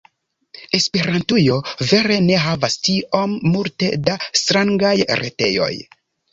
[0.77, 1.57] Esperantujo
[1.91, 5.73] vere ne havas tiom multe da strangaj retejoj.